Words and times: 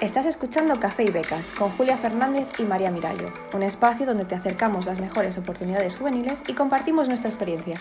Estás 0.00 0.26
escuchando 0.26 0.78
Café 0.78 1.06
y 1.06 1.10
Becas 1.10 1.50
con 1.50 1.70
Julia 1.70 1.96
Fernández 1.96 2.60
y 2.60 2.62
María 2.62 2.92
Mirallo, 2.92 3.30
un 3.52 3.64
espacio 3.64 4.06
donde 4.06 4.24
te 4.24 4.36
acercamos 4.36 4.86
las 4.86 5.00
mejores 5.00 5.36
oportunidades 5.38 5.96
juveniles 5.96 6.48
y 6.48 6.54
compartimos 6.54 7.08
nuestra 7.08 7.28
experiencia. 7.28 7.74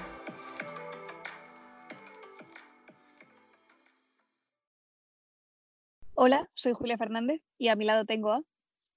Hola, 6.16 6.50
soy 6.56 6.74
Julia 6.74 6.98
Fernández 6.98 7.43
y 7.60 7.68
a 7.68 7.75
mi 7.75 7.86
lado 7.86 8.04
tengo 8.06 8.32
a 8.32 8.42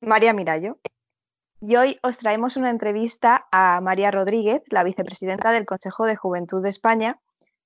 María 0.01 0.33
Mirallo. 0.33 0.79
Y 1.61 1.77
hoy 1.77 1.99
os 2.03 2.17
traemos 2.17 2.57
una 2.57 2.71
entrevista 2.71 3.47
a 3.53 3.83
María 3.83 4.11
Rodríguez, 4.11 4.63
la 4.71 4.83
vicepresidenta 4.83 5.53
del 5.53 5.67
Consejo 5.67 6.07
de 6.07 6.17
Juventud 6.17 6.63
de 6.63 6.71
España, 6.71 7.21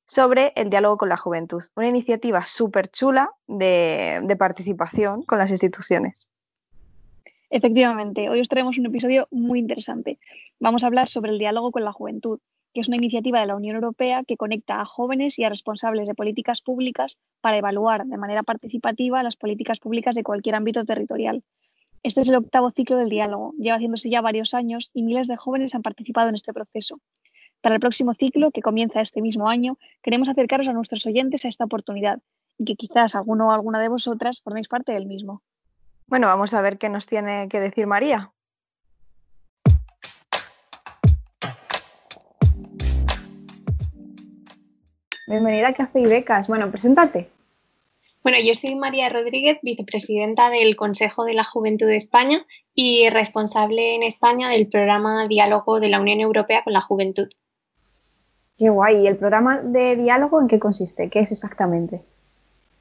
sobre 0.06 0.52
el 0.56 0.70
diálogo 0.70 0.98
con 0.98 1.08
la 1.08 1.16
juventud, 1.16 1.62
una 1.76 1.88
iniciativa 1.88 2.44
súper 2.44 2.88
chula 2.88 3.30
de, 3.46 4.36
participación 4.38 5.22
con 5.22 5.38
las 5.38 5.50
instituciones. 5.50 6.28
Efectivamente, 7.50 8.28
hoy 8.28 8.40
os 8.40 8.48
traemos 8.48 8.78
un 8.78 8.86
episodio 8.86 9.28
muy 9.30 9.58
interesante. 9.60 10.18
Vamos 10.58 10.82
a 10.82 10.88
hablar 10.88 11.08
sobre 11.08 11.30
el 11.30 11.38
diálogo 11.38 11.70
con 11.70 11.84
la 11.84 11.92
juventud, 11.92 12.40
que 12.72 12.80
es 12.80 12.88
una 12.88 12.96
iniciativa 12.96 13.40
de 13.40 13.46
la 13.46 13.54
Unión 13.54 13.76
Europea 13.76 14.24
que 14.24 14.36
conecta 14.36 14.80
a 14.80 14.84
jóvenes 14.84 15.38
y 15.38 15.44
a 15.44 15.48
responsables 15.48 16.08
de 16.08 16.14
políticas 16.14 16.60
públicas 16.62 17.16
para 17.40 17.56
evaluar 17.56 18.04
de 18.04 18.16
manera 18.16 18.42
participativa 18.42 19.22
las 19.22 19.36
políticas 19.36 19.78
públicas 19.78 20.16
de 20.16 20.24
cualquier 20.24 20.56
ámbito 20.56 20.84
territorial. 20.84 21.44
Este 22.02 22.20
es 22.20 22.28
el 22.28 22.34
octavo 22.34 22.70
ciclo 22.70 22.98
del 22.98 23.08
diálogo, 23.08 23.54
lleva 23.56 23.76
haciéndose 23.76 24.10
ya 24.10 24.20
varios 24.20 24.52
años 24.52 24.90
y 24.92 25.02
miles 25.02 25.28
de 25.28 25.36
jóvenes 25.36 25.74
han 25.74 25.82
participado 25.82 26.28
en 26.28 26.34
este 26.34 26.52
proceso. 26.52 27.00
Para 27.64 27.76
el 27.76 27.80
próximo 27.80 28.12
ciclo, 28.12 28.50
que 28.50 28.60
comienza 28.60 29.00
este 29.00 29.22
mismo 29.22 29.48
año, 29.48 29.78
queremos 30.02 30.28
acercaros 30.28 30.68
a 30.68 30.74
nuestros 30.74 31.06
oyentes 31.06 31.46
a 31.46 31.48
esta 31.48 31.64
oportunidad 31.64 32.18
y 32.58 32.66
que 32.66 32.74
quizás 32.74 33.14
alguno 33.14 33.48
o 33.48 33.52
alguna 33.52 33.80
de 33.80 33.88
vosotras 33.88 34.42
forméis 34.42 34.68
parte 34.68 34.92
del 34.92 35.06
mismo. 35.06 35.40
Bueno, 36.06 36.26
vamos 36.26 36.52
a 36.52 36.60
ver 36.60 36.76
qué 36.76 36.90
nos 36.90 37.06
tiene 37.06 37.48
que 37.48 37.60
decir 37.60 37.86
María. 37.86 38.32
Bienvenida 45.26 45.68
a 45.68 45.72
Café 45.72 46.00
y 46.00 46.04
Becas. 46.04 46.48
Bueno, 46.48 46.70
preséntate. 46.70 47.30
Bueno, 48.22 48.36
yo 48.44 48.54
soy 48.54 48.74
María 48.74 49.08
Rodríguez, 49.08 49.56
vicepresidenta 49.62 50.50
del 50.50 50.76
Consejo 50.76 51.24
de 51.24 51.32
la 51.32 51.44
Juventud 51.44 51.86
de 51.86 51.96
España 51.96 52.44
y 52.74 53.08
responsable 53.08 53.94
en 53.94 54.02
España 54.02 54.50
del 54.50 54.68
programa 54.68 55.24
Diálogo 55.26 55.80
de 55.80 55.88
la 55.88 55.98
Unión 55.98 56.20
Europea 56.20 56.62
con 56.62 56.74
la 56.74 56.82
Juventud. 56.82 57.28
Qué 58.56 58.70
guay. 58.70 59.02
¿Y 59.02 59.06
el 59.06 59.16
programa 59.16 59.60
de 59.60 59.96
diálogo 59.96 60.40
en 60.40 60.48
qué 60.48 60.58
consiste? 60.58 61.10
¿Qué 61.10 61.20
es 61.20 61.32
exactamente? 61.32 62.02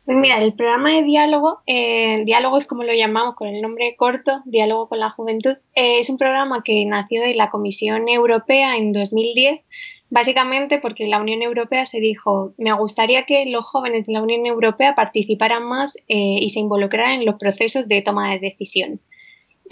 Pues 0.06 0.18
mira, 0.18 0.44
el 0.44 0.54
programa 0.54 0.90
de 0.90 1.04
diálogo, 1.04 1.62
eh, 1.66 2.26
diálogo 2.26 2.58
es 2.58 2.68
como 2.68 2.84
lo 2.84 2.94
llamamos 2.94 3.36
con 3.36 3.48
el 3.48 3.62
nombre 3.62 3.96
corto, 3.96 4.42
Diálogo 4.44 4.90
con 4.90 5.00
la 5.00 5.10
Juventud, 5.10 5.56
eh, 5.76 6.00
es 6.00 6.10
un 6.10 6.18
programa 6.18 6.62
que 6.62 6.84
nació 6.86 7.22
de 7.22 7.34
la 7.36 7.50
Comisión 7.50 8.10
Europea 8.10 8.76
en 8.76 8.92
2010, 8.92 9.62
básicamente 10.10 10.80
porque 10.80 11.08
la 11.08 11.22
Unión 11.22 11.42
Europea 11.42 11.86
se 11.86 12.02
dijo, 12.02 12.54
me 12.58 12.74
gustaría 12.74 13.24
que 13.24 13.46
los 13.46 13.66
jóvenes 13.66 14.06
de 14.06 14.12
la 14.12 14.22
Unión 14.22 14.46
Europea 14.46 14.94
participaran 14.94 15.64
más 15.64 15.96
eh, 16.10 16.38
y 16.42 16.50
se 16.50 16.60
involucraran 16.60 17.22
en 17.22 17.26
los 17.26 17.36
procesos 17.36 17.88
de 17.88 18.02
toma 18.02 18.34
de 18.34 18.40
decisión. 18.40 19.00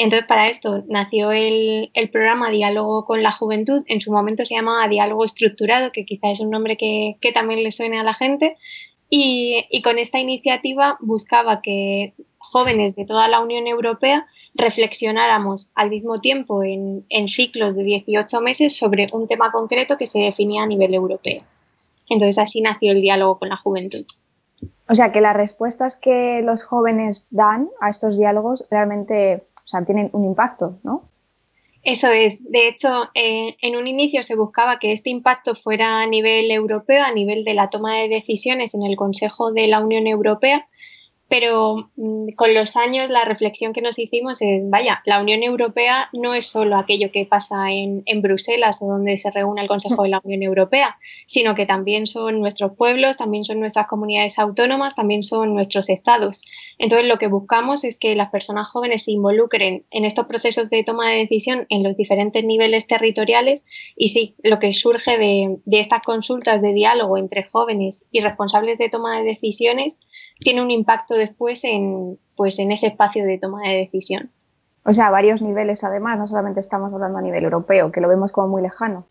Entonces, 0.04 0.28
para 0.28 0.48
esto 0.48 0.80
nació 0.88 1.32
el, 1.32 1.92
programa 2.12 2.50
Diálogo 2.50 3.06
con 3.06 3.22
la 3.22 3.32
Juventud. 3.32 3.84
En 3.86 4.02
su 4.02 4.12
momento 4.12 4.44
se 4.46 4.56
llamaba 4.56 4.88
Diálogo 4.88 5.24
Estructurado, 5.24 5.92
que 5.92 6.06
quizá 6.06 6.32
es 6.32 6.40
un 6.40 6.50
nombre 6.50 6.76
que, 6.76 7.32
también 7.36 7.62
le 7.62 7.70
suene 7.70 8.00
a 8.00 8.04
la 8.04 8.16
gente. 8.16 8.58
Y, 9.12 9.64
con 9.84 10.00
esta 10.00 10.18
iniciativa 10.18 10.98
buscaba 11.02 11.62
que 11.62 12.16
jóvenes 12.40 12.96
de 12.96 13.06
toda 13.06 13.28
la 13.28 13.42
Unión 13.42 13.68
Europea 13.68 14.26
reflexionáramos 14.56 15.72
al 15.76 15.92
mismo 15.92 16.18
tiempo 16.18 16.64
en, 16.64 17.06
en, 17.10 17.28
ciclos 17.28 17.76
de 17.76 17.84
18 17.84 18.42
meses 18.42 18.76
sobre 18.76 19.08
un 19.14 19.28
tema 19.28 19.52
concreto 19.52 19.98
que 19.98 20.08
se 20.08 20.18
definía 20.18 20.64
a 20.64 20.68
nivel 20.68 20.96
europeo. 20.96 21.44
Entonces 22.10 22.40
así 22.40 22.60
nació 22.62 22.92
el 22.92 23.02
diálogo 23.02 23.38
con 23.38 23.50
la 23.50 23.56
juventud. 23.56 24.06
O 24.90 24.96
sea 24.96 25.12
que 25.12 25.22
las 25.22 25.36
respuestas 25.36 25.96
que 25.96 26.42
los 26.44 26.66
jóvenes 26.66 27.28
dan 27.30 27.70
a 27.80 27.90
estos 27.90 28.18
diálogos 28.18 28.68
realmente 28.72 29.44
sea, 29.72 29.84
tienen 29.86 30.10
un 30.14 30.26
impacto, 30.26 30.80
¿no? 30.84 31.04
Eso 31.84 32.12
es. 32.12 32.38
De 32.44 32.68
hecho, 32.68 33.10
en 33.16 33.76
un 33.76 33.88
inicio 33.88 34.22
se 34.22 34.36
buscaba 34.36 34.78
que 34.78 34.92
este 34.92 35.10
impacto 35.10 35.56
fuera 35.56 36.02
a 36.02 36.06
nivel 36.06 36.52
europeo, 36.52 37.04
a 37.04 37.12
nivel 37.12 37.44
de 37.44 37.56
la 37.56 37.72
toma 37.72 37.98
de 37.98 38.08
decisiones 38.08 38.76
en 38.76 38.84
el 38.84 38.96
Consejo 38.96 39.52
de 39.52 39.66
la 39.66 39.80
Unión 39.80 40.06
Europea, 40.06 40.68
pero 41.32 41.90
mm, 41.96 42.34
con 42.36 42.54
los 42.54 42.76
años 42.76 43.10
la 43.10 43.24
reflexión 43.24 43.72
que 43.72 43.82
nos 43.82 43.98
hicimos 43.98 44.42
es, 44.42 44.70
vaya, 44.70 45.02
la 45.06 45.22
Unión 45.22 45.44
Europea 45.44 46.10
no 46.12 46.34
es 46.34 46.48
solo 46.48 46.76
aquello 46.76 47.10
que 47.10 47.26
pasa 47.26 47.72
en, 47.72 48.04
Bruselas 48.22 48.82
o 48.82 48.88
donde 48.88 49.18
se 49.18 49.32
reúne 49.32 49.62
el 49.62 49.70
Consejo 49.70 50.04
de 50.04 50.10
la 50.10 50.20
Unión 50.26 50.44
Europea, 50.44 50.98
sino 51.28 51.56
que 51.56 51.66
también 51.66 52.06
son 52.06 52.42
nuestros 52.42 52.74
pueblos, 52.74 53.16
también 53.16 53.46
son 53.46 53.62
nuestras 53.62 53.88
comunidades 53.88 54.40
autónomas, 54.40 54.94
también 54.94 55.24
son 55.24 55.54
nuestros 55.54 55.88
estados. 55.88 56.42
Entonces 56.84 57.08
lo 57.08 57.20
que 57.20 57.28
buscamos 57.28 57.84
es 57.84 57.96
que 57.96 58.16
las 58.16 58.32
personas 58.32 58.68
jóvenes 58.68 59.04
se 59.04 59.12
involucren 59.12 59.86
en 59.92 60.04
estos 60.04 60.26
procesos 60.26 60.72
de 60.72 60.84
toma 60.84 61.12
de 61.12 61.20
decisión 61.20 61.68
en 61.70 61.84
los 61.84 61.96
diferentes 61.96 62.44
niveles 62.44 62.88
territoriales 62.88 63.64
y 63.96 64.08
sí, 64.08 64.34
lo 64.42 64.58
que 64.58 64.74
surge 64.74 65.20
de, 65.20 65.60
estas 65.80 66.02
consultas 66.02 66.60
de 66.60 66.74
diálogo 66.74 67.20
entre 67.20 67.44
jóvenes 67.44 68.06
y 68.10 68.22
responsables 68.22 68.80
de 68.80 68.90
toma 68.90 69.20
de 69.20 69.26
decisiones 69.26 70.00
tiene 70.40 70.64
un 70.64 70.72
impacto 70.72 71.14
después 71.14 71.64
en, 71.66 72.18
pues, 72.36 72.58
en 72.58 72.72
ese 72.72 72.88
espacio 72.88 73.26
de 73.26 73.38
toma 73.38 73.62
de 73.62 73.76
decisión. 73.76 74.32
O 74.84 74.92
sea, 74.92 75.10
a 75.10 75.12
varios 75.12 75.44
niveles 75.44 75.84
además, 75.84 76.18
no 76.18 76.26
solamente 76.26 76.62
estamos 76.62 76.92
hablando 76.92 77.20
a 77.20 77.22
nivel 77.22 77.44
europeo, 77.44 77.92
que 77.92 78.02
lo 78.02 78.08
vemos 78.08 78.32
como 78.32 78.48
muy 78.48 78.64
lejano. 78.64 79.06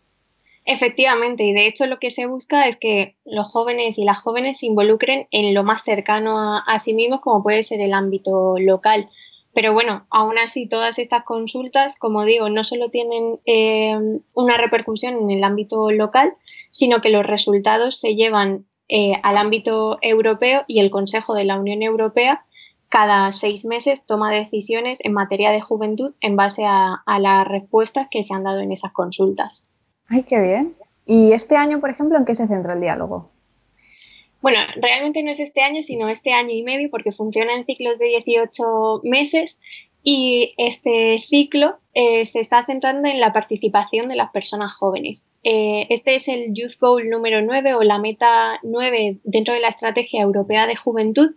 Efectivamente, 0.65 1.43
y 1.43 1.53
de 1.53 1.65
hecho 1.65 1.87
lo 1.87 1.97
que 1.97 2.11
se 2.11 2.27
busca 2.27 2.67
es 2.67 2.77
que 2.77 3.15
los 3.25 3.47
jóvenes 3.47 3.97
y 3.97 4.03
las 4.03 4.19
jóvenes 4.19 4.59
se 4.59 4.67
involucren 4.67 5.27
en 5.31 5.53
lo 5.53 5.63
más 5.63 5.83
cercano 5.83 6.37
a, 6.37 6.79
sí 6.79 6.93
mismos, 6.93 7.21
como 7.21 7.41
puede 7.41 7.63
ser 7.63 7.81
el 7.81 7.93
ámbito 7.93 8.55
local. 8.59 9.09
Pero 9.53 9.73
bueno, 9.73 10.05
aún 10.09 10.37
así 10.37 10.67
todas 10.67 10.99
estas 10.99 11.23
consultas, 11.23 11.97
como 11.97 12.23
digo, 12.23 12.49
no 12.49 12.63
solo 12.63 12.89
tienen 12.89 13.39
eh, 13.45 13.97
una 14.33 14.57
repercusión 14.57 15.15
en 15.15 15.31
el 15.31 15.43
ámbito 15.43 15.91
local, 15.91 16.33
sino 16.69 17.01
que 17.01 17.09
los 17.09 17.25
resultados 17.25 17.97
se 17.99 18.15
llevan 18.15 18.65
eh, 18.87 19.13
al 19.23 19.37
ámbito 19.37 19.97
europeo 20.01 20.63
y 20.67 20.79
el 20.79 20.91
Consejo 20.91 21.33
de 21.33 21.45
la 21.45 21.59
Unión 21.59 21.81
Europea 21.81 22.45
cada 22.91 23.31
seis 23.31 23.63
meses 23.63 24.05
toma 24.05 24.29
decisiones 24.29 24.99
en 25.05 25.13
materia 25.13 25.49
de 25.51 25.61
juventud 25.61 26.13
en 26.19 26.35
base 26.35 26.65
a, 26.65 27.01
las 27.19 27.47
respuestas 27.47 28.07
que 28.11 28.21
se 28.25 28.33
han 28.33 28.43
dado 28.43 28.59
en 28.59 28.73
esas 28.73 28.91
consultas. 28.91 29.70
¡Ay, 30.11 30.23
qué 30.23 30.41
bien! 30.41 30.75
¿Y 31.05 31.31
este 31.31 31.55
año, 31.55 31.79
por 31.79 31.89
ejemplo, 31.89 32.17
en 32.17 32.25
qué 32.25 32.35
se 32.35 32.45
centra 32.45 32.73
el 32.73 32.81
diálogo? 32.81 33.31
Bueno, 34.41 34.59
realmente 34.75 35.23
no 35.23 35.31
es 35.31 35.39
este 35.39 35.61
año, 35.61 35.83
sino 35.83 36.09
este 36.09 36.33
año 36.33 36.51
y 36.51 36.63
medio, 36.63 36.89
porque 36.91 37.13
funciona 37.13 37.55
en 37.55 37.65
ciclos 37.65 37.97
de 37.97 38.07
18 38.07 39.01
meses 39.03 39.57
y 40.03 40.53
este 40.57 41.17
ciclo 41.19 41.77
eh, 41.93 42.25
se 42.25 42.41
está 42.41 42.65
centrando 42.65 43.07
en 43.07 43.21
la 43.21 43.31
participación 43.31 44.09
de 44.09 44.17
las 44.17 44.31
personas 44.31 44.73
jóvenes. 44.73 45.27
Eh, 45.43 45.87
este 45.89 46.15
es 46.15 46.27
el 46.27 46.53
Youth 46.53 46.77
Goal 46.81 47.09
número 47.09 47.41
9 47.41 47.75
o 47.75 47.83
la 47.83 47.97
meta 47.97 48.59
9 48.63 49.19
dentro 49.23 49.53
de 49.53 49.61
la 49.61 49.69
Estrategia 49.69 50.21
Europea 50.21 50.67
de 50.67 50.75
Juventud 50.75 51.35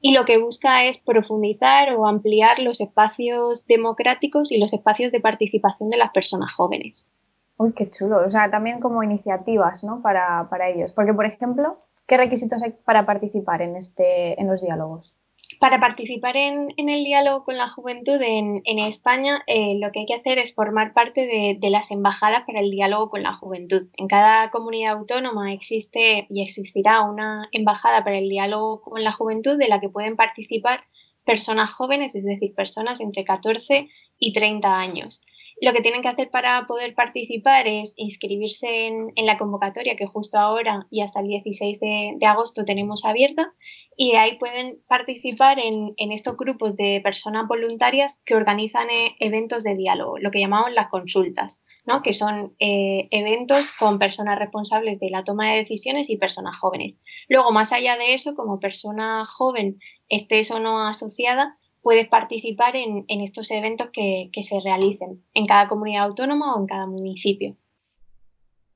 y 0.00 0.12
lo 0.14 0.24
que 0.24 0.38
busca 0.38 0.86
es 0.86 0.96
profundizar 0.96 1.94
o 1.94 2.06
ampliar 2.06 2.58
los 2.58 2.80
espacios 2.80 3.66
democráticos 3.66 4.50
y 4.50 4.56
los 4.56 4.72
espacios 4.72 5.12
de 5.12 5.20
participación 5.20 5.90
de 5.90 5.98
las 5.98 6.12
personas 6.12 6.54
jóvenes. 6.54 7.10
Uy, 7.56 7.72
qué 7.72 7.88
chulo. 7.90 8.24
O 8.24 8.30
sea, 8.30 8.50
también 8.50 8.80
como 8.80 9.02
iniciativas 9.02 9.84
¿no? 9.84 10.02
para, 10.02 10.48
para 10.50 10.68
ellos. 10.68 10.92
Porque, 10.92 11.14
por 11.14 11.26
ejemplo, 11.26 11.78
¿qué 12.06 12.16
requisitos 12.16 12.62
hay 12.62 12.74
para 12.84 13.06
participar 13.06 13.62
en, 13.62 13.76
este, 13.76 14.40
en 14.40 14.48
los 14.48 14.62
diálogos? 14.62 15.14
Para 15.60 15.78
participar 15.78 16.36
en, 16.36 16.72
el 16.76 17.04
diálogo 17.04 17.44
con 17.44 17.56
la 17.56 17.68
juventud 17.68 18.20
en, 18.20 18.78
España, 18.78 19.42
eh, 19.46 19.78
lo 19.78 19.92
que 19.92 20.00
hay 20.00 20.06
que 20.06 20.14
hacer 20.14 20.38
es 20.38 20.54
formar 20.54 20.94
parte 20.94 21.26
de, 21.60 21.70
las 21.70 21.90
embajadas 21.90 22.42
para 22.46 22.60
el 22.60 22.70
diálogo 22.70 23.10
con 23.10 23.22
la 23.22 23.34
juventud. 23.34 23.88
En 23.96 24.08
cada 24.08 24.50
comunidad 24.50 24.94
autónoma 24.94 25.52
existe 25.52 26.26
y 26.28 26.42
existirá 26.42 27.02
una 27.02 27.48
embajada 27.52 28.04
para 28.04 28.18
el 28.18 28.28
diálogo 28.28 28.80
con 28.80 29.04
la 29.04 29.12
juventud 29.12 29.56
de 29.58 29.68
la 29.68 29.80
que 29.80 29.88
pueden 29.88 30.16
participar 30.16 30.84
personas 31.24 31.72
jóvenes, 31.72 32.14
es 32.14 32.24
decir, 32.24 32.54
personas 32.54 33.00
entre 33.00 33.24
14 33.24 33.88
y 34.18 34.32
30 34.32 34.78
años. 34.78 35.24
Lo 35.60 35.72
que 35.72 35.82
tienen 35.82 36.02
que 36.02 36.08
hacer 36.08 36.30
para 36.30 36.66
poder 36.66 36.94
participar 36.94 37.68
es 37.68 37.94
inscribirse 37.96 38.86
en, 38.86 39.12
la 39.24 39.38
convocatoria 39.38 39.96
que 39.96 40.06
justo 40.06 40.38
ahora 40.38 40.86
y 40.90 41.00
hasta 41.00 41.20
el 41.20 41.28
16 41.28 41.80
de, 41.80 42.26
agosto 42.26 42.64
tenemos 42.64 43.04
abierta 43.04 43.52
y 43.96 44.14
ahí 44.16 44.36
pueden 44.38 44.82
participar 44.88 45.58
en, 45.58 45.94
estos 45.96 46.36
grupos 46.36 46.76
de 46.76 47.00
personas 47.02 47.46
voluntarias 47.46 48.20
que 48.24 48.34
organizan 48.34 48.90
eh, 48.90 49.14
eventos 49.20 49.62
de 49.62 49.76
diálogo, 49.76 50.18
lo 50.18 50.30
que 50.30 50.40
llamamos 50.40 50.72
las 50.72 50.88
consultas, 50.88 51.62
¿no? 51.86 52.02
que 52.02 52.12
son 52.12 52.54
eh, 52.58 53.08
eventos 53.10 53.66
con 53.78 53.98
personas 53.98 54.38
responsables 54.38 54.98
de 54.98 55.10
la 55.10 55.24
toma 55.24 55.52
de 55.52 55.58
decisiones 55.58 56.10
y 56.10 56.16
personas 56.16 56.58
jóvenes. 56.58 57.00
Luego, 57.28 57.52
más 57.52 57.72
allá 57.72 57.96
de 57.96 58.14
eso, 58.14 58.34
como 58.34 58.58
persona 58.58 59.24
joven 59.26 59.78
estés 60.08 60.50
o 60.50 60.58
no 60.58 60.86
asociada, 60.86 61.56
puedes 61.84 62.08
participar 62.08 62.74
en, 62.74 63.04
estos 63.08 63.50
eventos 63.52 63.90
que, 63.92 64.30
que 64.32 64.42
se 64.42 64.58
realicen 64.58 65.22
en 65.34 65.46
cada 65.46 65.68
comunidad 65.68 66.04
autónoma 66.04 66.56
o 66.56 66.60
en 66.60 66.66
cada 66.66 66.86
municipio. 66.86 67.54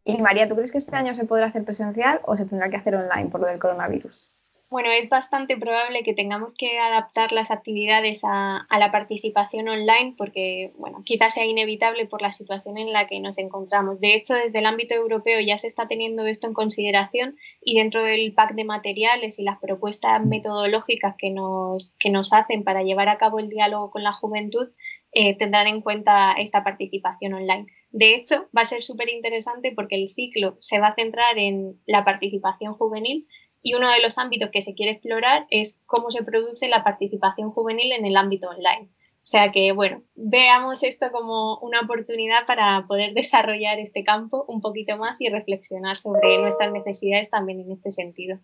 Y 0.04 0.18
María, 0.18 0.46
¿tú 0.46 0.54
crees 0.54 0.70
que 0.70 0.78
este 0.78 0.94
año 0.94 1.14
se 1.14 1.24
podrá 1.24 1.46
hacer 1.46 1.64
presencial 1.64 2.20
o 2.24 2.36
se 2.36 2.44
tendrá 2.44 2.70
que 2.70 2.76
hacer 2.76 2.94
online 2.94 3.30
por 3.30 3.40
lo 3.40 3.46
del 3.46 3.58
coronavirus? 3.58 4.37
Bueno, 4.70 4.90
es 4.90 5.08
bastante 5.08 5.56
probable 5.56 6.02
que 6.02 6.12
tengamos 6.12 6.52
que 6.52 6.78
adaptar 6.78 7.32
las 7.32 7.50
actividades 7.50 8.20
a, 8.22 8.66
la 8.70 8.92
participación 8.92 9.66
online 9.66 10.14
porque, 10.18 10.74
bueno, 10.76 11.02
quizás 11.06 11.32
sea 11.32 11.46
inevitable 11.46 12.04
por 12.04 12.20
la 12.20 12.32
situación 12.32 12.76
en 12.76 12.92
la 12.92 13.06
que 13.06 13.18
nos 13.18 13.38
encontramos. 13.38 13.98
De 13.98 14.12
hecho, 14.12 14.34
desde 14.34 14.58
el 14.58 14.66
ámbito 14.66 14.94
europeo 14.94 15.40
ya 15.40 15.56
se 15.56 15.68
está 15.68 15.88
teniendo 15.88 16.26
esto 16.26 16.46
en 16.46 16.52
consideración 16.52 17.36
y 17.62 17.78
dentro 17.78 18.02
del 18.02 18.34
pack 18.34 18.52
de 18.54 18.64
materiales 18.64 19.38
y 19.38 19.42
las 19.42 19.58
propuestas 19.58 20.22
metodológicas 20.26 21.14
que 21.16 21.30
nos, 21.30 21.94
que 21.98 22.10
nos 22.10 22.34
hacen 22.34 22.62
para 22.62 22.82
llevar 22.82 23.08
a 23.08 23.16
cabo 23.16 23.38
el 23.38 23.48
diálogo 23.48 23.90
con 23.90 24.02
la 24.02 24.12
juventud, 24.12 24.68
eh, 25.12 25.34
tendrán 25.38 25.66
en 25.66 25.80
cuenta 25.80 26.34
esta 26.38 26.62
participación 26.62 27.32
online. 27.32 27.68
De 27.90 28.14
hecho, 28.14 28.50
va 28.54 28.60
a 28.62 28.66
ser 28.66 28.82
súper 28.82 29.08
interesante 29.08 29.72
porque 29.74 29.96
el 29.96 30.10
ciclo 30.10 30.56
se 30.58 30.78
va 30.78 30.88
a 30.88 30.94
centrar 30.94 31.38
en 31.38 31.80
la 31.86 32.04
participación 32.04 32.74
juvenil 32.74 33.26
y 33.62 33.74
uno 33.74 33.90
de 33.90 34.00
los 34.02 34.18
ámbitos 34.18 34.50
que 34.50 34.62
se 34.62 34.74
quiere 34.74 34.92
explorar 34.92 35.46
es 35.50 35.80
cómo 35.86 36.10
se 36.10 36.22
produce 36.22 36.68
la 36.68 36.84
participación 36.84 37.50
juvenil 37.50 37.92
en 37.92 38.06
el 38.06 38.16
ámbito 38.16 38.48
online. 38.48 38.90
O 39.28 39.30
sea 39.30 39.52
que, 39.52 39.72
bueno, 39.72 40.02
veamos 40.14 40.82
esto 40.82 41.10
como 41.12 41.58
una 41.58 41.80
oportunidad 41.80 42.46
para 42.46 42.86
poder 42.86 43.12
desarrollar 43.12 43.78
este 43.78 44.02
campo 44.02 44.46
un 44.48 44.62
poquito 44.62 44.96
más 44.96 45.20
y 45.20 45.28
reflexionar 45.28 45.98
sobre 45.98 46.38
nuestras 46.40 46.72
necesidades 46.72 47.28
también 47.28 47.60
en 47.60 47.72
este 47.72 47.90
sentido. 47.90 48.38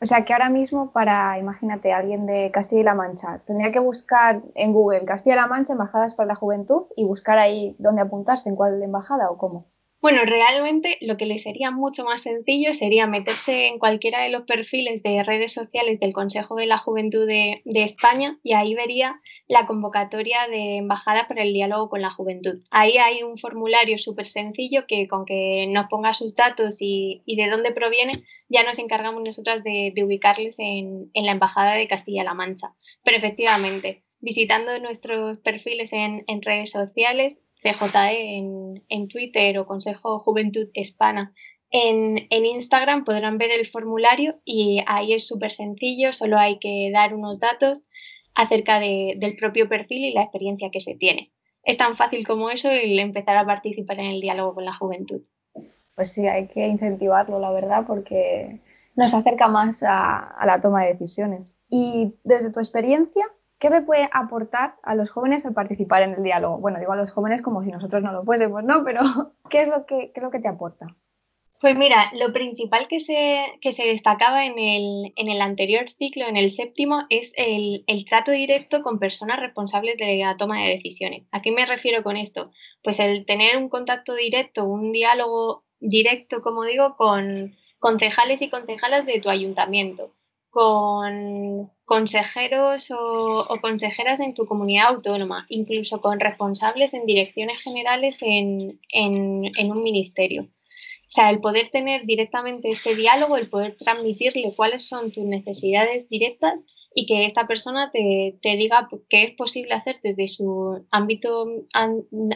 O 0.00 0.06
sea 0.06 0.24
que 0.24 0.32
ahora 0.32 0.50
mismo 0.50 0.92
para, 0.92 1.38
imagínate, 1.38 1.92
alguien 1.92 2.26
de 2.26 2.50
Castilla 2.52 2.82
y 2.82 2.84
La 2.84 2.94
Mancha, 2.94 3.40
tendría 3.46 3.72
que 3.72 3.78
buscar 3.78 4.42
en 4.54 4.72
Google 4.72 5.06
Castilla-La 5.06 5.46
Mancha, 5.46 5.72
Embajadas 5.72 6.14
para 6.14 6.26
la 6.26 6.34
Juventud 6.34 6.82
y 6.94 7.04
buscar 7.04 7.38
ahí 7.38 7.74
dónde 7.78 8.02
apuntarse, 8.02 8.50
en 8.50 8.56
cuál 8.56 8.82
embajada 8.82 9.30
o 9.30 9.38
cómo. 9.38 9.66
Bueno, 10.04 10.20
realmente 10.26 10.98
lo 11.00 11.16
que 11.16 11.24
le 11.24 11.38
sería 11.38 11.70
mucho 11.70 12.04
más 12.04 12.20
sencillo 12.20 12.74
sería 12.74 13.06
meterse 13.06 13.68
en 13.68 13.78
cualquiera 13.78 14.20
de 14.22 14.28
los 14.28 14.42
perfiles 14.42 15.02
de 15.02 15.22
redes 15.22 15.54
sociales 15.54 15.98
del 15.98 16.12
Consejo 16.12 16.56
de 16.56 16.66
la 16.66 16.76
Juventud 16.76 17.26
de, 17.26 17.62
España 17.64 18.38
y 18.42 18.52
ahí 18.52 18.74
vería 18.74 19.22
la 19.48 19.64
convocatoria 19.64 20.46
de 20.46 20.76
embajada 20.76 21.26
para 21.26 21.42
el 21.42 21.54
diálogo 21.54 21.88
con 21.88 22.02
la 22.02 22.10
juventud. 22.10 22.62
Ahí 22.70 22.98
hay 22.98 23.22
un 23.22 23.38
formulario 23.38 23.96
súper 23.96 24.26
sencillo 24.26 24.86
que 24.86 25.08
con 25.08 25.24
que 25.24 25.66
nos 25.70 25.86
ponga 25.86 26.12
sus 26.12 26.34
datos 26.34 26.76
y, 26.80 27.22
de 27.26 27.48
dónde 27.48 27.72
proviene, 27.72 28.24
ya 28.50 28.62
nos 28.62 28.78
encargamos 28.78 29.22
nosotras 29.26 29.64
de, 29.64 29.94
ubicarles 30.04 30.58
en, 30.58 31.10
la 31.14 31.32
Embajada 31.32 31.76
de 31.76 31.88
Castilla-La 31.88 32.34
Mancha. 32.34 32.74
Pero 33.04 33.16
efectivamente, 33.16 34.04
visitando 34.20 34.78
nuestros 34.80 35.38
perfiles 35.38 35.94
en, 35.94 36.24
en 36.26 36.42
redes 36.42 36.72
sociales, 36.72 37.38
CJE 37.64 38.36
en, 38.88 39.08
Twitter 39.08 39.58
o 39.58 39.66
Consejo 39.66 40.18
Juventud 40.18 40.68
Hispana 40.74 41.32
en, 41.74 42.28
Instagram 42.30 43.04
podrán 43.04 43.36
ver 43.36 43.50
el 43.50 43.66
formulario 43.66 44.40
y 44.44 44.82
ahí 44.86 45.12
es 45.12 45.26
súper 45.26 45.50
sencillo, 45.50 46.12
solo 46.12 46.38
hay 46.38 46.58
que 46.60 46.90
dar 46.92 47.14
unos 47.14 47.40
datos 47.40 47.82
acerca 48.36 48.78
del 48.78 49.36
propio 49.36 49.68
perfil 49.68 50.04
y 50.04 50.12
la 50.12 50.22
experiencia 50.22 50.70
que 50.70 50.78
se 50.78 50.94
tiene. 50.94 51.32
Es 51.64 51.76
tan 51.76 51.96
fácil 51.96 52.24
como 52.26 52.50
eso 52.50 52.70
el 52.70 52.98
empezar 53.00 53.36
a 53.36 53.44
participar 53.46 53.98
en 53.98 54.06
el 54.06 54.20
diálogo 54.20 54.54
con 54.54 54.64
la 54.64 54.72
juventud. 54.74 55.22
Pues 55.96 56.12
sí, 56.12 56.26
hay 56.28 56.46
que 56.46 56.66
incentivarlo, 56.66 57.40
la 57.40 57.50
verdad, 57.50 57.84
porque 57.86 58.60
nos 58.94 59.14
acerca 59.14 59.48
más 59.48 59.82
a 59.82 60.44
la 60.46 60.60
toma 60.60 60.84
de 60.84 60.92
decisiones. 60.92 61.56
Y 61.70 62.14
desde 62.22 62.52
tu 62.52 62.60
experiencia, 62.60 63.24
¿Qué 63.58 63.70
se 63.70 63.82
puede 63.82 64.08
aportar 64.12 64.76
a 64.82 64.94
los 64.94 65.10
jóvenes 65.10 65.46
al 65.46 65.54
participar 65.54 66.02
en 66.02 66.14
el 66.14 66.22
diálogo? 66.22 66.58
Bueno, 66.58 66.78
digo 66.78 66.92
a 66.92 66.96
los 66.96 67.10
jóvenes 67.10 67.42
como 67.42 67.62
si 67.62 67.70
nosotros 67.70 68.02
no 68.02 68.12
lo 68.12 68.24
fuésemos, 68.24 68.62
¿no? 68.64 68.84
Pero 68.84 69.00
¿qué 69.50 69.62
es 69.62 69.68
lo 69.68 69.86
que, 69.86 70.12
que 70.12 70.38
te 70.40 70.48
aporta? 70.48 70.86
Pues 71.60 71.76
mira, 71.76 72.12
lo 72.12 72.30
principal 72.32 72.88
que 72.88 73.00
se, 73.00 73.42
que 73.62 73.72
se 73.72 73.86
destacaba 73.86 74.44
en 74.44 74.58
el, 74.58 75.14
en 75.16 75.30
el, 75.30 75.40
anterior 75.40 75.88
ciclo, 75.88 76.26
en 76.26 76.36
el 76.36 76.50
séptimo, 76.50 77.04
es 77.08 77.32
el, 77.38 77.84
el, 77.86 78.04
trato 78.04 78.32
directo 78.32 78.82
con 78.82 78.98
personas 78.98 79.40
responsables 79.40 79.96
de 79.96 80.18
la 80.18 80.36
toma 80.36 80.62
de 80.62 80.72
decisiones. 80.72 81.22
¿A 81.30 81.40
qué 81.40 81.52
me 81.52 81.64
refiero 81.64 82.02
con 82.02 82.18
esto? 82.18 82.50
Pues 82.82 82.98
el 82.98 83.24
tener 83.24 83.56
un 83.56 83.70
contacto 83.70 84.14
directo, 84.14 84.64
un 84.64 84.92
diálogo 84.92 85.64
directo, 85.80 86.42
como 86.42 86.64
digo, 86.64 86.96
con 86.96 87.56
concejales 87.78 88.42
y 88.42 88.50
concejalas 88.50 89.06
de 89.06 89.20
tu 89.20 89.30
ayuntamiento 89.30 90.13
con 90.54 91.68
consejeros 91.84 92.92
o, 92.96 93.58
consejeras 93.60 94.20
en 94.20 94.34
tu 94.34 94.46
comunidad 94.46 94.86
autónoma, 94.90 95.46
incluso 95.48 96.00
con 96.00 96.20
responsables 96.20 96.94
en 96.94 97.06
direcciones 97.06 97.60
generales 97.60 98.20
en, 98.22 98.78
un 98.94 99.82
ministerio. 99.82 100.44
O 100.44 101.10
sea, 101.14 101.30
el 101.30 101.40
poder 101.40 101.70
tener 101.70 102.06
directamente 102.06 102.70
este 102.70 102.94
diálogo, 102.94 103.36
el 103.36 103.50
poder 103.50 103.76
transmitirle 103.76 104.54
cuáles 104.54 104.86
son 104.86 105.10
tus 105.10 105.24
necesidades 105.24 106.08
directas 106.08 106.64
y 106.94 107.06
que 107.06 107.26
esta 107.26 107.48
persona 107.48 107.90
te, 107.92 108.38
te 108.40 108.56
diga 108.56 108.88
qué 109.08 109.24
es 109.24 109.30
posible 109.32 109.74
hacer 109.74 109.98
desde 110.04 110.28
su 110.28 110.86
ámbito 110.92 111.46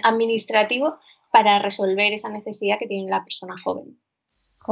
administrativo 0.02 0.96
para 1.32 1.60
resolver 1.60 2.12
esa 2.12 2.30
necesidad 2.30 2.78
que 2.80 2.88
tiene 2.88 3.08
la 3.08 3.22
persona 3.22 3.54
joven. 3.62 3.96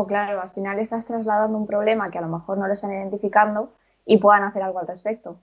Claro, 0.04 0.42
al 0.42 0.50
final 0.50 0.78
estás 0.78 1.06
trasladando 1.06 1.56
un 1.56 1.66
problema 1.66 2.10
que 2.10 2.18
a 2.18 2.20
lo 2.20 2.28
mejor 2.28 2.58
no 2.58 2.66
lo 2.66 2.74
están 2.74 2.92
identificando 2.92 3.72
y 4.04 4.18
puedan 4.18 4.42
hacer 4.42 4.62
algo 4.62 4.78
al 4.78 4.86
respecto. 4.86 5.40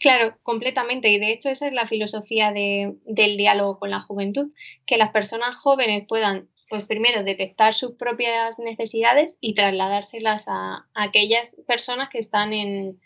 Claro, 0.00 0.36
completamente. 0.42 1.08
Y 1.08 1.18
de 1.18 1.32
hecho 1.32 1.48
esa 1.48 1.66
es 1.66 1.72
la 1.72 1.88
filosofía 1.88 2.52
del 2.52 3.36
diálogo 3.36 3.78
con 3.78 3.90
la 3.90 4.00
juventud, 4.00 4.52
que 4.86 4.96
las 4.96 5.10
personas 5.10 5.56
jóvenes 5.56 6.04
puedan, 6.06 6.48
pues 6.68 6.84
primero, 6.84 7.24
detectar 7.24 7.74
sus 7.74 7.92
propias 7.92 8.58
necesidades 8.58 9.36
y 9.40 9.54
trasladárselas 9.54 10.44
a, 10.48 10.86
aquellas 10.94 11.50
personas 11.66 12.08
que 12.10 12.18
están 12.18 12.52
en, 12.52 13.00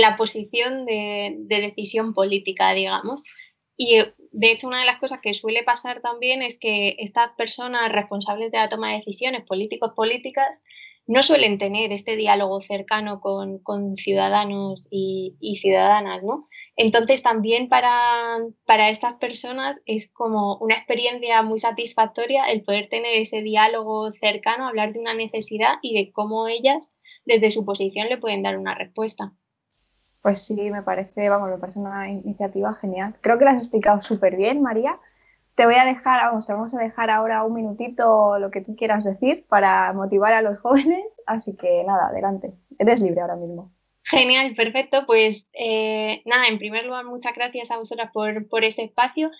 la 0.00 0.16
posición 0.16 0.84
de, 0.84 1.36
de, 1.38 1.60
decisión 1.60 2.12
política, 2.12 2.72
digamos. 2.72 3.22
De 4.32 4.50
hecho, 4.50 4.68
una 4.68 4.80
de 4.80 4.86
las 4.86 4.98
cosas 4.98 5.20
que 5.20 5.34
suele 5.34 5.62
pasar 5.62 6.00
también 6.00 6.42
es 6.42 6.58
que 6.58 6.96
estas 6.98 7.30
personas 7.36 7.92
responsables 7.92 8.50
de 8.52 8.58
la 8.58 8.68
toma 8.68 8.88
de 8.88 8.96
decisiones, 8.96 9.44
políticos, 9.44 9.92
políticas, 9.94 10.60
no 11.08 11.22
suelen 11.22 11.56
tener 11.56 11.90
este 11.90 12.16
diálogo 12.16 12.60
cercano 12.60 13.20
con, 13.20 13.96
ciudadanos 13.96 14.86
y, 14.90 15.56
ciudadanas, 15.58 16.22
¿no? 16.22 16.46
Entonces 16.76 17.22
también 17.22 17.70
para, 17.70 18.36
para, 18.66 18.90
estas 18.90 19.14
personas 19.14 19.80
es 19.86 20.10
como 20.12 20.58
una 20.58 20.76
experiencia 20.76 21.42
muy 21.42 21.58
satisfactoria 21.58 22.44
el 22.44 22.62
poder 22.62 22.90
tener 22.90 23.14
ese 23.14 23.40
diálogo 23.40 24.12
cercano, 24.12 24.68
hablar 24.68 24.92
de 24.92 25.00
una 25.00 25.14
necesidad 25.14 25.76
y 25.80 25.94
de 25.94 26.12
cómo 26.12 26.46
ellas 26.46 26.92
desde 27.24 27.50
su 27.50 27.64
posición 27.64 28.08
le 28.08 28.18
pueden 28.18 28.42
dar 28.42 28.58
una 28.58 28.74
respuesta. 28.74 29.32
Pues 30.22 30.44
sí, 30.44 30.70
me 30.70 30.82
parece, 30.82 31.28
vamos, 31.28 31.48
me 31.50 31.58
parece 31.58 31.78
una 31.78 32.08
iniciativa 32.08 32.74
genial. 32.74 33.14
Creo 33.20 33.38
que 33.38 33.44
la 33.44 33.52
has 33.52 33.62
explicado 33.62 34.00
súper 34.00 34.36
bien, 34.36 34.62
María. 34.62 34.98
Te 35.54 35.64
voy 35.64 35.76
a 35.76 35.84
dejar, 35.84 36.24
vamos, 36.24 36.46
te 36.46 36.52
vamos 36.52 36.74
a 36.74 36.78
dejar 36.78 37.10
ahora 37.10 37.44
un 37.44 37.54
minutito 37.54 38.38
lo 38.38 38.50
que 38.50 38.60
tú 38.60 38.76
quieras 38.76 39.04
decir 39.04 39.46
para 39.48 39.92
motivar 39.92 40.32
a 40.32 40.42
los 40.42 40.58
jóvenes. 40.60 41.04
Así 41.26 41.56
que 41.56 41.84
nada, 41.84 42.08
adelante. 42.08 42.52
Eres 42.78 43.00
libre 43.00 43.20
ahora 43.20 43.36
mismo. 43.36 43.72
Genial, 44.04 44.54
perfecto. 44.54 45.04
Pues 45.06 45.48
eh, 45.52 46.22
nada, 46.24 46.46
en 46.46 46.58
primer 46.58 46.84
lugar, 46.86 47.04
muchas 47.04 47.34
gracias 47.34 47.70
a 47.70 47.76
vosotras 47.76 48.10
por, 48.12 48.48
por 48.48 48.64
ese 48.64 48.82
espacio 48.82 49.30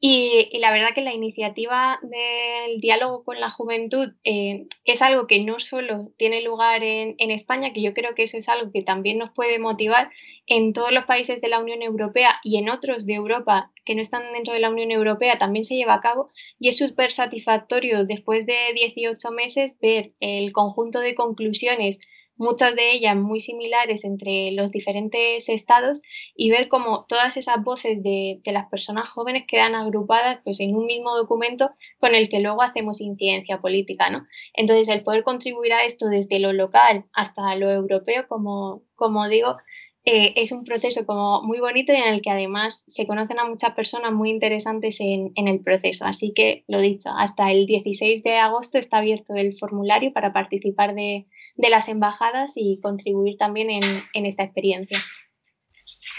y, 0.00 0.56
la 0.60 0.70
verdad 0.70 0.94
que 0.94 1.02
la 1.02 1.12
iniciativa 1.12 1.98
del 2.02 2.80
diálogo 2.80 3.24
con 3.24 3.40
la 3.40 3.50
juventud 3.50 4.12
eh, 4.22 4.66
es 4.84 5.02
algo 5.02 5.26
que 5.26 5.42
no 5.42 5.58
solo 5.58 6.12
tiene 6.16 6.40
lugar 6.42 6.84
en, 6.84 7.16
España, 7.32 7.72
que 7.72 7.82
yo 7.82 7.94
creo 7.94 8.14
que 8.14 8.22
eso 8.22 8.38
es 8.38 8.48
algo 8.48 8.70
que 8.70 8.82
también 8.82 9.18
nos 9.18 9.32
puede 9.32 9.58
motivar 9.58 10.10
en 10.46 10.72
todos 10.72 10.92
los 10.92 11.04
países 11.04 11.40
de 11.40 11.48
la 11.48 11.58
Unión 11.58 11.82
Europea 11.82 12.38
y 12.44 12.58
en 12.58 12.70
otros 12.70 13.06
de 13.06 13.14
Europa 13.14 13.72
que 13.84 13.96
no 13.96 14.02
están 14.02 14.32
dentro 14.32 14.54
de 14.54 14.60
la 14.60 14.70
Unión 14.70 14.92
Europea 14.92 15.36
también 15.36 15.64
se 15.64 15.74
lleva 15.74 15.94
a 15.94 16.00
cabo. 16.00 16.30
Y 16.60 16.68
es 16.68 16.78
súper 16.78 17.10
satisfactorio 17.10 18.04
después 18.04 18.46
de 18.46 18.54
18 18.74 19.30
meses 19.32 19.74
ver 19.80 20.12
el 20.20 20.52
conjunto 20.52 21.00
de 21.00 21.16
conclusiones 21.16 21.98
muchas 22.38 22.74
de 22.74 22.92
ellas 22.92 23.16
muy 23.16 23.40
similares 23.40 24.04
entre 24.04 24.52
los 24.52 24.70
diferentes 24.70 25.48
estados 25.48 26.00
y 26.34 26.50
ver 26.50 26.68
cómo 26.68 27.04
todas 27.06 27.36
esas 27.36 27.62
voces 27.62 28.02
de, 28.02 28.40
las 28.44 28.68
personas 28.70 29.10
jóvenes 29.10 29.44
quedan 29.46 29.74
agrupadas 29.74 30.38
pues, 30.42 30.60
en 30.60 30.74
un 30.74 30.86
mismo 30.86 31.14
documento 31.14 31.70
con 31.98 32.14
el 32.14 32.30
que 32.30 32.40
luego 32.40 32.62
hacemos 32.62 33.00
incidencia 33.00 33.60
política. 33.60 34.08
¿no? 34.08 34.26
Entonces, 34.54 34.88
el 34.88 35.02
poder 35.02 35.22
contribuir 35.22 35.74
a 35.74 35.84
esto 35.84 36.06
desde 36.06 36.38
lo 36.38 36.52
local 36.52 37.04
hasta 37.12 37.54
lo 37.56 37.70
europeo, 37.70 38.26
como, 38.26 38.82
como 38.94 39.28
digo, 39.28 39.56
eh, 40.04 40.32
es 40.36 40.52
un 40.52 40.64
proceso 40.64 41.04
como 41.04 41.42
muy 41.42 41.60
bonito 41.60 41.92
y 41.92 41.96
en 41.96 42.08
el 42.08 42.22
que 42.22 42.30
además 42.30 42.84
se 42.86 43.06
conocen 43.06 43.38
a 43.38 43.44
muchas 43.44 43.72
personas 43.72 44.12
muy 44.12 44.30
interesantes 44.30 44.98
en, 45.00 45.32
el 45.36 45.60
proceso. 45.60 46.06
Así 46.06 46.32
que, 46.32 46.64
lo 46.66 46.80
dicho, 46.80 47.10
hasta 47.16 47.50
el 47.50 47.66
16 47.66 48.22
de 48.22 48.38
agosto 48.38 48.78
está 48.78 48.98
abierto 48.98 49.34
el 49.34 49.58
formulario 49.58 50.12
para 50.12 50.32
participar 50.32 50.94
de, 50.94 51.26
las 51.56 51.88
embajadas 51.88 52.52
y 52.56 52.80
contribuir 52.80 53.36
también 53.36 53.68
en, 53.70 54.26
esta 54.26 54.44
experiencia. 54.44 54.98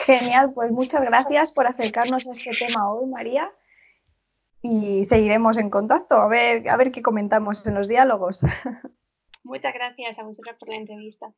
Genial, 0.06 0.54
pues 0.54 0.72
muchas 0.72 1.02
gracias 1.02 1.52
por 1.52 1.66
acercarnos 1.66 2.28
a 2.28 2.32
este 2.32 2.52
tema 2.60 2.94
hoy, 2.94 3.08
María. 3.10 3.52
Y 4.62 5.06
seguiremos 5.06 5.58
en 5.58 5.70
contacto, 5.70 6.16
a 6.16 6.28
ver, 6.28 6.70
a 6.70 6.78
ver 6.78 6.92
qué 6.92 7.02
comentamos 7.02 7.66
en 7.66 7.76
los 7.76 7.88
diálogos. 7.88 8.42
Muchas 9.44 9.74
gracias 9.74 10.20
a 10.20 10.24
vosotros 10.24 10.58
por 10.60 10.70
la 10.70 10.76
entrevista. 10.76 11.34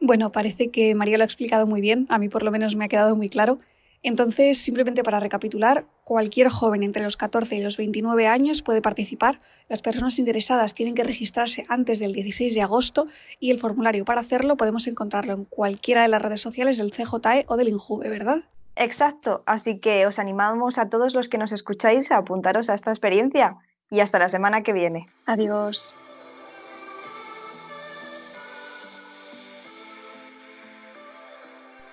Bueno, 0.00 0.32
parece 0.32 0.70
que 0.70 0.94
María 0.94 1.18
lo 1.18 1.24
ha 1.24 1.26
explicado 1.26 1.66
muy 1.66 1.80
bien, 1.80 2.06
a 2.08 2.18
mí 2.18 2.28
por 2.28 2.42
lo 2.42 2.50
menos 2.50 2.74
me 2.74 2.86
ha 2.86 2.88
quedado 2.88 3.16
muy 3.16 3.28
claro. 3.28 3.58
Entonces, 4.02 4.56
simplemente 4.58 5.02
para 5.02 5.20
recapitular, 5.20 5.84
cualquier 6.04 6.48
joven 6.48 6.82
entre 6.82 7.02
los 7.02 7.18
14 7.18 7.56
y 7.56 7.62
los 7.62 7.76
29 7.76 8.26
años 8.26 8.62
puede 8.62 8.80
participar. 8.80 9.38
Las 9.68 9.82
personas 9.82 10.18
interesadas 10.18 10.72
tienen 10.72 10.94
que 10.94 11.04
registrarse 11.04 11.66
antes 11.68 11.98
del 11.98 12.14
16 12.14 12.54
de 12.54 12.62
agosto 12.62 13.08
y 13.38 13.50
el 13.50 13.58
formulario 13.58 14.06
para 14.06 14.20
hacerlo 14.20 14.56
podemos 14.56 14.86
encontrarlo 14.86 15.34
en 15.34 15.44
cualquiera 15.44 16.02
de 16.02 16.08
las 16.08 16.22
redes 16.22 16.40
sociales 16.40 16.78
del 16.78 16.92
CJE 16.92 17.44
o 17.46 17.56
del 17.58 17.68
INJUVE, 17.68 18.08
¿verdad? 18.08 18.38
Exacto, 18.76 19.42
así 19.44 19.78
que 19.78 20.06
os 20.06 20.18
animamos 20.18 20.78
a 20.78 20.88
todos 20.88 21.14
los 21.14 21.28
que 21.28 21.36
nos 21.36 21.52
escucháis 21.52 22.10
a 22.10 22.16
apuntaros 22.16 22.70
a 22.70 22.74
esta 22.74 22.90
experiencia 22.90 23.58
y 23.90 24.00
hasta 24.00 24.18
la 24.18 24.30
semana 24.30 24.62
que 24.62 24.72
viene. 24.72 25.06
Adiós. 25.26 25.94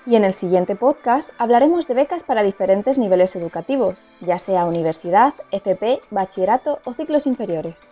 Y 0.07 0.15
en 0.15 0.23
el 0.23 0.31
siguiente 0.31 0.77
podcast 0.77 1.31
hablaremos 1.37 1.85
de 1.85 1.93
becas 1.93 2.23
para 2.23 2.41
diferentes 2.41 2.97
niveles 2.97 3.35
educativos, 3.35 4.21
ya 4.21 4.39
sea 4.39 4.63
universidad, 4.63 5.33
FP, 5.51 5.99
bachillerato 6.11 6.79
o 6.85 6.93
ciclos 6.93 7.27
inferiores. 7.27 7.89